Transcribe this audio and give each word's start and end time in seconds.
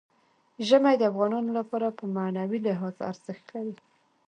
ژمی 0.67 0.95
د 0.97 1.03
افغانانو 1.11 1.51
لپاره 1.59 1.87
په 1.97 2.03
معنوي 2.15 2.59
لحاظ 2.67 2.95
ارزښت 3.09 3.45
لري. 3.55 3.73